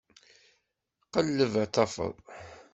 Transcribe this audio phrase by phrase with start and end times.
[1.13, 2.15] Qelleb ad tafeḍ.